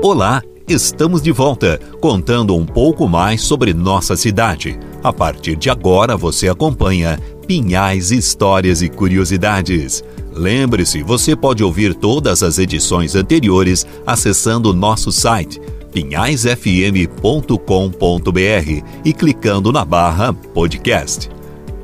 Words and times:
Olá, 0.00 0.40
estamos 0.68 1.20
de 1.20 1.32
volta, 1.32 1.80
contando 2.00 2.54
um 2.54 2.64
pouco 2.64 3.08
mais 3.08 3.42
sobre 3.42 3.74
nossa 3.74 4.16
cidade. 4.16 4.78
A 5.02 5.12
partir 5.12 5.56
de 5.56 5.68
agora 5.68 6.16
você 6.16 6.48
acompanha 6.48 7.18
Pinhais 7.48 8.12
Histórias 8.12 8.80
e 8.80 8.88
Curiosidades. 8.88 10.04
Lembre-se, 10.32 11.02
você 11.02 11.34
pode 11.34 11.64
ouvir 11.64 11.96
todas 11.96 12.44
as 12.44 12.58
edições 12.58 13.16
anteriores 13.16 13.84
acessando 14.06 14.72
nosso 14.72 15.10
site 15.10 15.60
pinhaisfm.com.br 15.92 18.84
e 19.04 19.12
clicando 19.12 19.72
na 19.72 19.84
barra 19.84 20.32
podcast. 20.32 21.28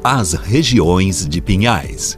As 0.05 0.35
regiões 0.35 1.27
de 1.27 1.41
Pinhais. 1.41 2.17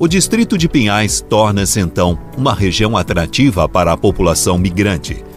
O 0.00 0.08
distrito 0.08 0.58
de 0.58 0.68
Pinhais 0.68 1.20
torna-se 1.20 1.78
então 1.78 2.18
uma 2.36 2.54
região 2.54 2.96
atrativa 2.96 3.68
para 3.68 3.92
a 3.92 3.96
população 3.96 4.56
migrante. 4.56 5.27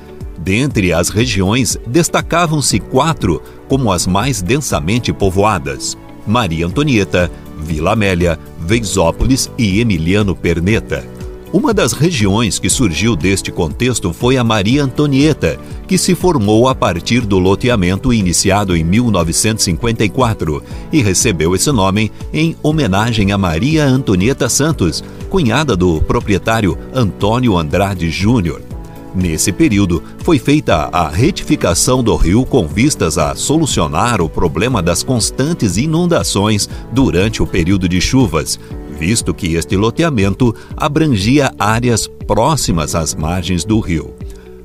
Dentre 0.43 0.91
as 0.91 1.09
regiões, 1.09 1.77
destacavam-se 1.85 2.79
quatro 2.79 3.41
como 3.67 3.91
as 3.91 4.07
mais 4.07 4.41
densamente 4.41 5.13
povoadas: 5.13 5.95
Maria 6.25 6.65
Antonieta, 6.65 7.31
Vila 7.59 7.93
Amélia, 7.93 8.39
Veisópolis 8.59 9.51
e 9.55 9.79
Emiliano 9.79 10.35
Perneta. 10.35 11.05
Uma 11.53 11.73
das 11.73 11.91
regiões 11.91 12.57
que 12.57 12.69
surgiu 12.69 13.13
deste 13.15 13.51
contexto 13.51 14.13
foi 14.13 14.37
a 14.37 14.43
Maria 14.43 14.83
Antonieta, 14.83 15.59
que 15.85 15.97
se 15.97 16.15
formou 16.15 16.69
a 16.69 16.73
partir 16.73 17.21
do 17.25 17.37
loteamento 17.37 18.13
iniciado 18.13 18.75
em 18.75 18.83
1954 18.85 20.63
e 20.93 21.01
recebeu 21.01 21.53
esse 21.53 21.71
nome 21.71 22.09
em 22.33 22.55
homenagem 22.63 23.33
a 23.33 23.37
Maria 23.37 23.85
Antonieta 23.85 24.47
Santos, 24.47 25.03
cunhada 25.29 25.75
do 25.75 26.01
proprietário 26.01 26.77
Antônio 26.93 27.57
Andrade 27.57 28.09
Júnior. 28.09 28.70
Nesse 29.13 29.51
período, 29.51 30.01
foi 30.19 30.39
feita 30.39 30.89
a 30.91 31.09
retificação 31.09 32.01
do 32.01 32.15
rio 32.15 32.45
com 32.45 32.65
vistas 32.65 33.17
a 33.17 33.35
solucionar 33.35 34.21
o 34.21 34.29
problema 34.29 34.81
das 34.81 35.03
constantes 35.03 35.75
inundações 35.75 36.69
durante 36.93 37.43
o 37.43 37.47
período 37.47 37.89
de 37.89 37.99
chuvas, 37.99 38.57
visto 38.97 39.33
que 39.33 39.55
este 39.55 39.75
loteamento 39.75 40.55
abrangia 40.77 41.51
áreas 41.59 42.07
próximas 42.25 42.95
às 42.95 43.13
margens 43.13 43.65
do 43.65 43.79
rio. 43.81 44.13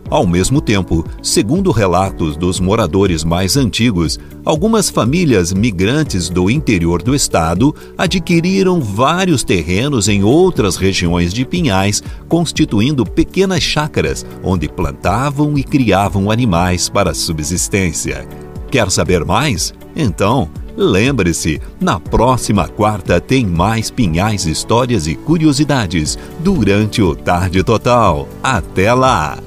Ao 0.08 0.24
mesmo 0.26 0.60
tempo, 0.60 1.04
segundo 1.20 1.72
relatos 1.72 2.36
dos 2.36 2.60
moradores 2.60 3.24
mais 3.24 3.56
antigos, 3.56 4.18
algumas 4.44 4.88
famílias 4.88 5.52
migrantes 5.52 6.28
do 6.28 6.48
interior 6.48 7.02
do 7.02 7.14
estado 7.14 7.74
adquiriram 7.98 8.80
vários 8.80 9.42
terrenos 9.42 10.08
em 10.08 10.22
outras 10.22 10.76
regiões 10.76 11.34
de 11.34 11.44
Pinhais, 11.44 12.02
constituindo 12.28 13.04
pequenas 13.04 13.62
chácaras 13.62 14.24
onde 14.44 14.68
plantavam 14.68 15.58
e 15.58 15.64
criavam 15.64 16.30
animais 16.30 16.88
para 16.88 17.12
subsistência. 17.12 18.28
Quer 18.70 18.90
saber 18.92 19.24
mais? 19.24 19.74
Então, 19.96 20.48
lembre-se, 20.76 21.60
na 21.80 21.98
próxima 21.98 22.68
quarta 22.68 23.20
tem 23.20 23.44
mais 23.44 23.90
Pinhais 23.90 24.46
histórias 24.46 25.08
e 25.08 25.16
curiosidades 25.16 26.16
durante 26.40 27.02
o 27.02 27.16
Tarde 27.16 27.64
Total. 27.64 28.28
Até 28.42 28.92
lá! 28.92 29.45